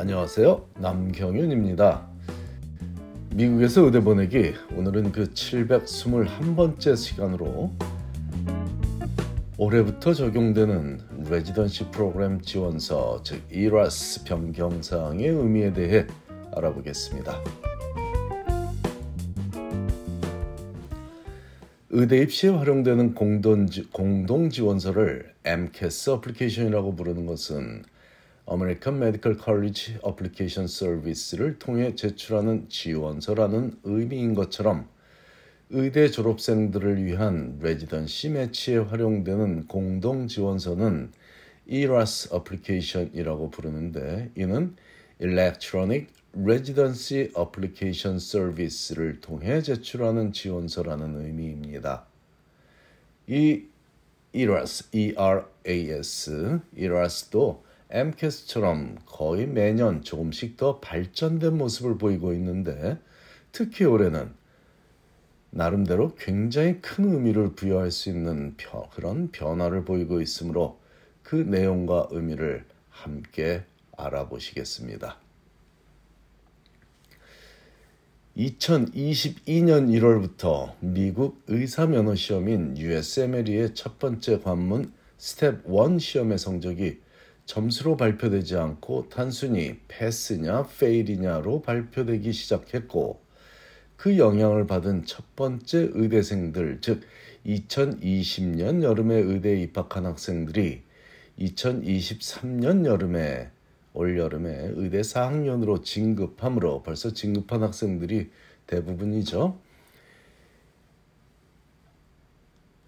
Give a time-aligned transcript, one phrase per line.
[0.00, 0.64] 안녕하세요.
[0.78, 2.06] 남경윤입니다.
[3.34, 7.72] 미국에서 의대 보내기 오늘은 그 721번째 시간으로
[9.56, 16.06] 올해부터 적용되는 residency 프로그램 지원서 즉 ERAS 변경 사항의 의미에 대해
[16.54, 17.42] 알아보겠습니다.
[21.90, 27.82] 의대 입시에 활용되는 공동, 지원서를 MCAS 어플리케이션이라고 부르는 것은
[28.50, 34.88] American Medical College Application Service를 통해 제출하는 지원서라는 의미인 것처럼
[35.70, 41.12] 의대 졸업생들을 위한 레지던시 매치에 활용되는 공동 지원서는
[41.66, 44.74] ERAS 어플리케이션이라고 부르는데 이는
[45.20, 52.06] Electronic Residency Application Service를 통해 제출하는 지원서라는 의미입니다.
[53.26, 53.64] 이
[54.32, 62.98] ERAS, ERAS, ERAS도 AMCAS처럼 거의 매년 조금씩 더 발전된 모습을 보이고 있는데
[63.52, 64.32] 특히 올해는
[65.50, 68.54] 나름대로 굉장히 큰 의미를 부여할 수 있는
[68.92, 70.78] 그런 변화를 보이고 있으므로
[71.22, 73.64] 그 내용과 의미를 함께
[73.96, 75.16] 알아보시겠습니다.
[78.36, 87.00] 2022년 1월부터 미국 의사면허 시험인 USMLE의 첫 번째 관문 스텝 1 시험의 성적이
[87.48, 93.22] 점수로 발표되지 않고 단순히 패스냐 페일이냐로 발표되기 시작했고
[93.96, 97.00] 그 영향을 받은 첫 번째 의대생들 즉
[97.46, 100.82] 2020년 여름에 의대에 입학한 학생들이
[101.38, 103.50] 2023년 여름에
[103.94, 108.30] 올 여름에 의대 4학년으로 진급함으로 벌써 진급한 학생들이
[108.66, 109.58] 대부분이죠.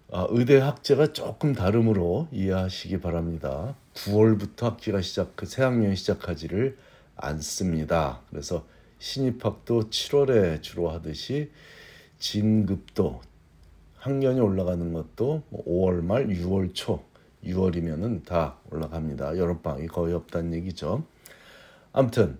[0.13, 3.75] 의대 학제가 조금 다르므로 이해하시기 바랍니다.
[3.93, 6.77] 9월부터 학기가 시작, 그 새학년이 시작하지를
[7.15, 8.19] 않습니다.
[8.29, 8.65] 그래서
[8.99, 11.49] 신입학도 7월에 주로 하듯이
[12.19, 13.21] 진급도
[13.99, 17.03] 학년이 올라가는 것도 5월 뭐 말, 6월 초,
[17.45, 19.37] 6월이면은 다 올라갑니다.
[19.37, 21.05] 여름방학이 거의 없다는 얘기죠.
[21.93, 22.37] 아무튼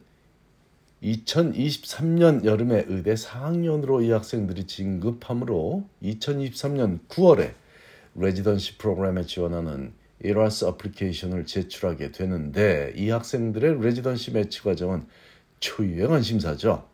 [1.02, 7.61] 2023년 여름에 의대 4학년으로 이 학생들이 진급함으로 2023년 9월에
[8.16, 15.06] residency 프로그램에 지원하는 ERAS application을 제출하게 되는데 이 학생들의 residency match 과정은
[15.60, 16.88] 초미의 관심사죠.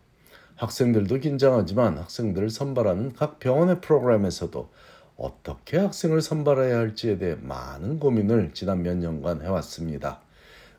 [0.56, 4.70] 학생들도 긴장하지만 학생들을 선발하는 각 병원의 프로그램에서도
[5.18, 10.22] 어떻게 학생을 선발해야 할지에 대해 많은 고민을 지난 몇 년간 해왔습니다.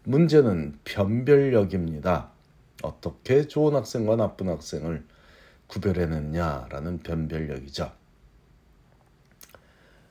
[0.05, 2.31] 문제는 변별력입니다.
[2.83, 5.05] 어떻게 좋은 학생과 나쁜 학생을
[5.67, 7.98] 구별해내냐라는 변별력이죠.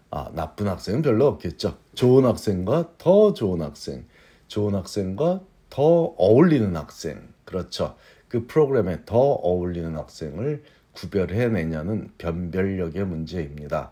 [0.09, 1.78] 아, 나쁜 학생은 별로 없겠죠.
[1.95, 4.06] 좋은 학생과 더 좋은 학생,
[4.47, 5.84] 좋은 학생과 더
[6.18, 7.34] 어울리는 학생.
[7.44, 7.95] 그렇죠.
[8.28, 10.63] 그 프로그램에 더 어울리는 학생을
[10.94, 13.91] 구별해내냐는 변별력의 문제입니다.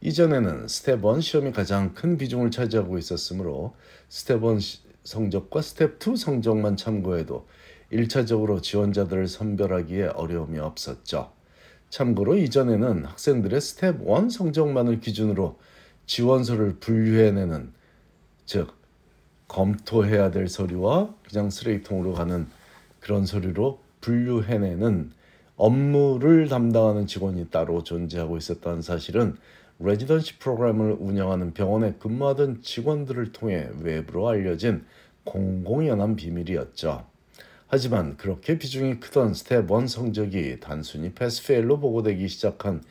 [0.00, 3.74] 이전에는 스텝 1 시험이 가장 큰 비중을 차지하고 있었으므로
[4.08, 4.58] 스텝 1
[5.04, 7.46] 성적과 스텝 2 성적만 참고해도
[7.92, 11.32] 1차적으로 지원자들을 선별하기에 어려움이 없었죠.
[11.90, 15.58] 참고로 이전에는 학생들의 스텝 1 성적만을 기준으로
[16.06, 17.72] 지원서를 분류해내는
[18.46, 18.72] 즉
[19.48, 22.46] 검토해야 될 서류와 그냥 쓰레기통으로 가는
[23.00, 25.12] 그런 서류로 분류해내는
[25.56, 29.36] 업무를 담당하는 직원이 따로 존재하고 있었다는 사실은
[29.80, 34.84] residency 프로그램을 운영하는 병원에 근무하던 직원들을 통해 외부로 알려진
[35.24, 37.09] 공공연한 비밀이었죠.
[37.72, 42.82] 하지만 그렇게 비중이 크던 스텝 1 성적이 단순히 pass/fail로 보고되기 시작한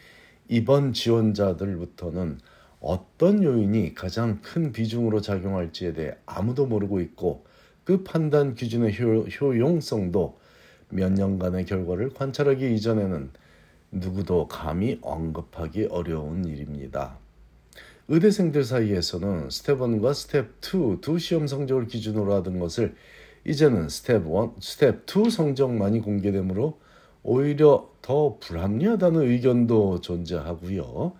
[0.47, 2.39] 이번 지원자들부터는
[2.79, 7.45] 어떤 요인이 가장 큰 비중으로 작용할지에 대해 아무도 모르고 있고
[7.83, 10.39] 그 판단 기준의 효, 효용성도
[10.87, 13.31] 몇 년간의 결과를 관찰하기 이전에는
[13.91, 17.17] 누구도 감히 언급하기 어려운 일입니다.
[18.07, 22.95] 의대생들 사이에서는 스텝 1과 스텝 2 두 시험 성적을 기준으로 하던 것을
[23.49, 26.79] 이제는 스텝 1, 스텝 2 성적만이 공개되므로
[27.23, 31.13] 오히려 더 불합리하다는 의견도 존재하고요.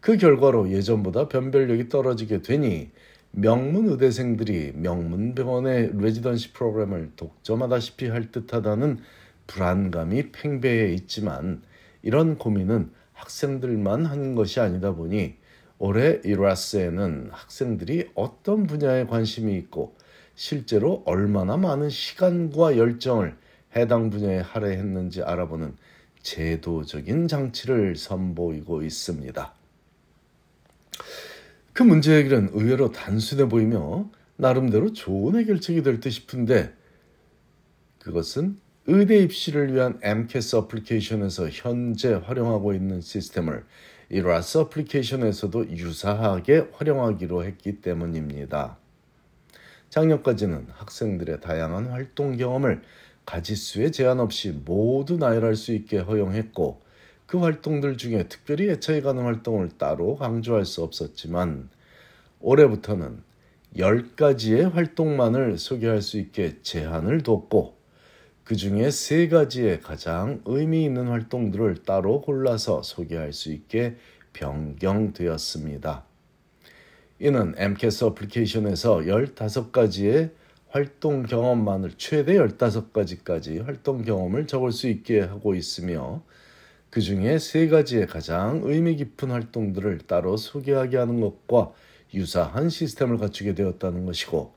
[0.00, 2.90] 그 결과로 예전보다 변별력이 떨어지게 되니
[3.30, 8.98] 명문 의대생들이 명문 병원의 residency 프로그램을 독점하다시피 할 듯하다는
[9.46, 11.62] 불안감이 팽배해 있지만
[12.02, 15.36] 이런 고민은 학생들만 하는 것이 아니다 보니
[15.78, 19.94] 올해 이라스에는 학생들이 어떤 분야에 관심이 있고
[20.40, 23.36] 실제로 얼마나 많은 시간과 열정을
[23.76, 25.76] 해당 분야에 할애했는지 알아보는
[26.22, 29.52] 제도적인 장치를 선보이고 있습니다.
[31.74, 36.72] 그 문제 해결은 의외로 단순해 보이며 나름대로 좋은 해결책이 될 듯 싶은데
[37.98, 43.66] 그것은 의대 입시를 위한 MCAS 어플리케이션에서 현재 활용하고 있는 시스템을
[44.08, 48.79] 이 라스 어플리케이션에서도 유사하게 활용하기로 했기 때문입니다.
[49.90, 52.82] 작년까지는 학생들의 다양한 활동 경험을
[53.26, 56.80] 가지수에 제한 없이 모두 나열할 수 있게 허용했고
[57.26, 61.68] 그 활동들 중에 특별히 애착이 가는 활동을 따로 강조할 수 없었지만
[62.40, 63.22] 올해부터는
[63.76, 67.76] 10가지의 활동만을 소개할 수 있게 제한을 뒀고
[68.42, 73.96] 그 중에 3가지의 가장 의미 있는 활동들을 따로 골라서 소개할 수 있게
[74.32, 76.09] 변경되었습니다.
[77.20, 80.30] 이는 MCAS 어플리케이션에서 15가지의
[80.70, 86.22] 활동 경험만을 최대 15가지까지 활동 경험을 적을 수 있게 하고 있으며
[86.88, 91.72] 그 중에 세 가지의 가장 의미 깊은 활동들을 따로 소개하게 하는 것과
[92.14, 94.54] 유사한 시스템을 갖추게 되었다는 것이고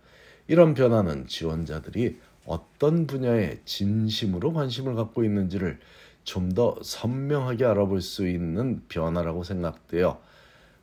[0.48, 5.80] 이런 변화는 지원자들이 어떤 분야에 진심으로 관심을 갖고 있는지를
[6.24, 10.21] 좀 더 선명하게 알아볼 수 있는 변화라고 생각되어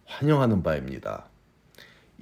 [0.05, 1.30] 환영하는 바입니다.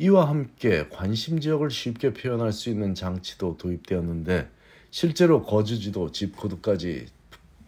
[0.01, 4.49] 이와 함께 관심 지역을 쉽게 표현할 수 있는 장치도 도입되었는데
[4.91, 7.07] 실제로 거주지도 집 코드까지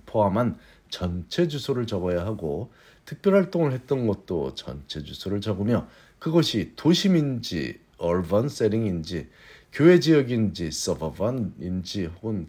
[0.07, 0.57] 포함한
[0.91, 2.71] 전체 주소를 적어야 하고
[3.05, 5.89] 특별 활동을 했던 것도 전체 주소를 적으며
[6.21, 9.29] 그것이 도심인지 얼번 세링인지
[9.73, 12.49] 교회 지역인지 서버반인지 혹은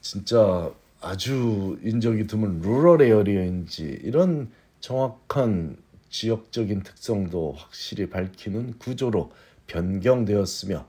[0.00, 0.72] 진짜
[1.02, 4.50] 아주 인적이 드문 루럴 에어리어인지 이런
[4.80, 5.76] 정확한
[6.16, 9.32] 지역적인 특성도 확실히 밝히는 구조로
[9.66, 10.86] 변경되었으며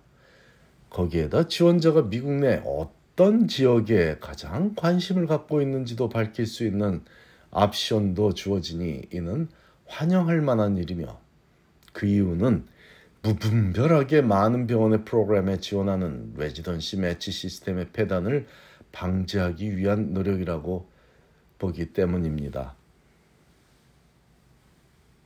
[0.89, 7.03] 거기에다 지원자가 미국 내 어떤 지역에 가장 관심을 갖고 있는지도 밝힐 수 있는
[7.51, 9.49] 옵션도 주어지니 이는
[9.85, 11.19] 환영할 만한 일이며
[11.91, 12.65] 그 이유는
[13.21, 18.47] 무분별하게 많은 병원의 프로그램에 지원하는 레지던시 매치 시스템의 폐단을
[18.93, 20.89] 방지하기 위한 노력이라고
[21.59, 22.76] 보기 때문입니다.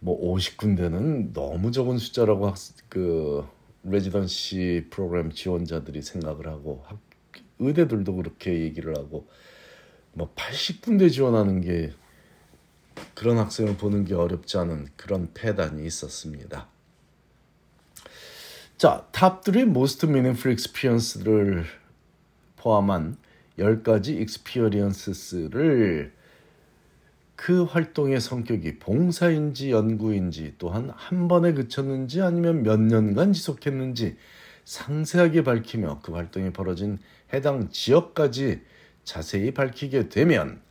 [0.03, 2.55] 뭐 50군데는 너무 적은 숫자라고 학,
[2.89, 3.47] 그
[3.83, 6.99] 레지던시 프로그램 지원자들이 생각을 하고 학,
[7.59, 9.27] 의대들도 그렇게 얘기를 하고
[10.13, 11.93] 뭐 80군데 지원하는 게
[13.13, 16.67] 그런 학생을 보는 게 어렵지 않은 그런 폐단이 있었습니다.
[18.77, 21.65] 자, top 3 most meaningful experience를
[22.55, 23.17] 포함한
[23.59, 26.11] 10가지 experience를
[27.41, 34.15] 그 활동의 성격이 봉사인지 연구인지 또한 한 번에 그쳤는지 아니면 몇 년간 지속했는지
[34.63, 36.99] 상세하게 밝히며 그 활동이 벌어진
[37.33, 38.61] 해당 지역까지
[39.03, 40.61] 자세히 밝히게 되면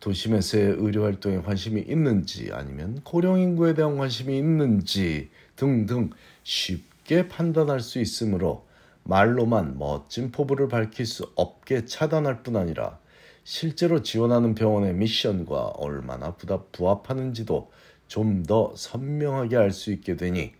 [0.00, 6.10] 도심에서의 의료 활동에 관심이 있는지 아니면 고령 인구에 대한 관심이 있는지 등등
[6.42, 8.66] 쉽게 판단할 수 있으므로
[9.04, 12.98] 말로만 멋진 포부를 밝힐 수 없게 차단할 뿐 아니라
[13.44, 17.70] 실제로 지원하는 병원의 미션과 얼마나 부합하는지도
[18.06, 20.52] 좀 더 선명하게 알 수 있게 되니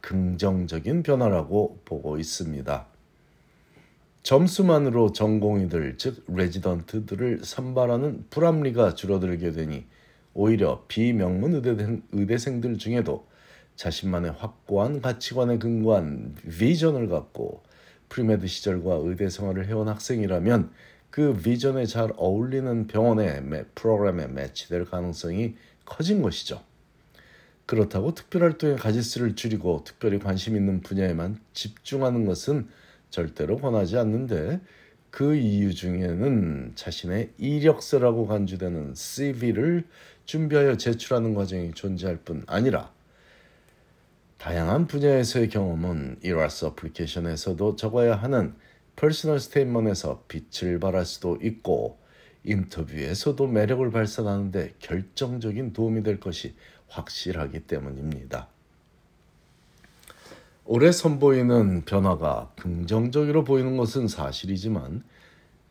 [0.00, 2.86] 긍정적인 변화라고 보고 있습니다.
[4.22, 9.86] 점수만으로 전공의들 즉 레지던트들을 선발하는 불합리가 줄어들게 되니
[10.34, 13.26] 오히려 비명문 의대생, 의대생들 중에도
[13.76, 17.62] 자신만의 확고한 가치관에 근거한 비전을 갖고
[18.08, 20.70] premed 시절과 의대 생활을 해온 학생이라면
[21.12, 26.62] 그 비전에 잘 어울리는 병원의 프로그램에 매치될 가능성이 커진 것이죠.
[27.66, 32.66] 그렇다고 특별활동의 가지수를 줄이고 특별히 관심 있는 분야에만 집중하는 것은
[33.10, 34.62] 절대로 권하지 않는데
[35.10, 39.84] 그 이유 중에는 자신의 이력서라고 간주되는 CV를
[40.24, 42.90] 준비하여 제출하는 과정이 존재할 뿐 아니라
[44.38, 48.54] 다양한 분야에서의 경험은 ERAS application에서도 적어야 하는
[48.96, 51.98] personal statement에서 빛을 발할 수도 있고
[52.44, 56.54] 인터뷰에서도 매력을 발산하는데 결정적인 도움이 될 것이
[56.88, 58.48] 확실하기 때문입니다.
[60.64, 65.02] 올해 선보이는 변화가 긍정적으로 보이는 것은 사실이지만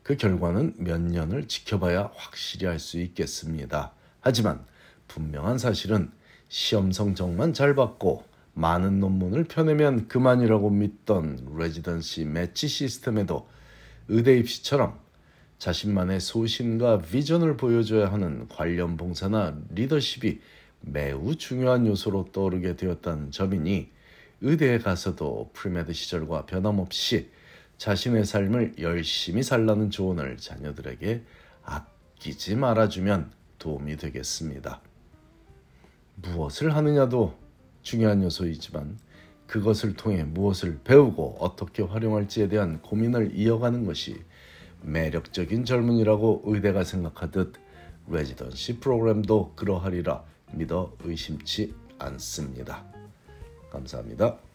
[0.03, 3.93] 그 결과는 몇 년을 지켜봐야 확실히 알 수 있겠습니다.
[4.19, 4.65] 하지만
[5.07, 6.11] 분명한 사실은
[6.49, 13.47] 시험 성적만 잘 받고 많은 논문을 펴내면 그만이라고 믿던 레지던시 매치 시스템에도
[14.07, 14.99] 의대 입시처럼
[15.57, 20.41] 자신만의 소신과 비전을 보여줘야 하는 관련 봉사나 리더십이
[20.81, 23.89] 매우 중요한 요소로 떠오르게 되었다는 점이니
[24.41, 27.29] 의대에 가서도 premed 시절과 변함없이
[27.77, 31.23] 자신의 삶을 열심히 살라는 조언을 자녀들에게
[31.63, 34.81] 아끼지 말아주면 도움이 되겠습니다.
[36.15, 37.40] 무엇을 하느냐도
[37.81, 38.97] 중요한 요소이지만
[39.47, 44.23] 그것을 통해 무엇을 배우고 어떻게 활용할지에 대한 고민을 이어가는 것이
[44.81, 47.53] 매력적인 젊은이라고 의대가 생각하듯
[48.07, 50.23] 레지던시 프로그램도 그러하리라
[50.53, 52.85] 믿어 의심치 않습니다.
[53.69, 54.50] 감사합니다.